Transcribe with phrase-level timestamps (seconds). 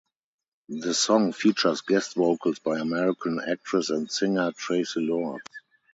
[0.67, 5.43] The song features guest vocals by American actress and singer Traci Lords.